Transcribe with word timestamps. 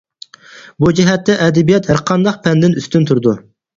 بۇ 0.85 0.93
جەھەتتە 1.01 1.35
ئەدەبىيات 1.47 1.91
ھەر 1.93 2.03
قانداق 2.13 2.41
پەندىن 2.49 2.77
ئۈستۈن 2.81 3.07
تۇرىدۇ. 3.11 3.37